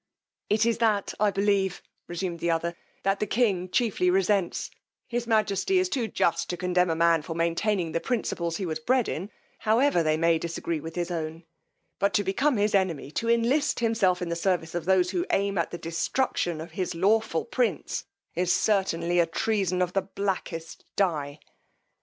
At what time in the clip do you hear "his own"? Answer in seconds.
10.95-11.43